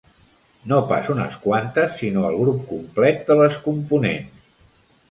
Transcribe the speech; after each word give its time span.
No 0.71 0.79
pas 0.91 1.11
unes 1.15 1.37
quantes 1.43 1.93
sinó 2.01 2.27
el 2.31 2.39
grup 2.41 2.65
complet 2.73 3.23
de 3.31 3.39
les 3.45 3.61
components. 3.69 4.53